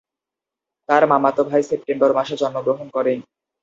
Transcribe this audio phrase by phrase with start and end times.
[0.89, 3.13] তার মামাতো ভাই সেপ্টেম্বর মাসে জন্মগ্রহণ করে।